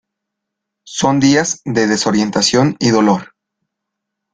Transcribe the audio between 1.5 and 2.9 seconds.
de desorientación y